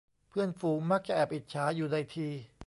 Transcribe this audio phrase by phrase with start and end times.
[0.29, 2.27] เพื่อนฝูงมักจะแอบอิจฉาอยู่ในที